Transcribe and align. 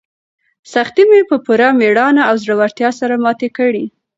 سختۍ 0.73 1.03
مې 1.09 1.21
په 1.29 1.35
پوره 1.45 1.67
مېړانه 1.79 2.21
او 2.29 2.35
زړورتیا 2.43 2.89
سره 2.99 3.15
ماتې 3.23 3.49
کړې. 3.57 3.85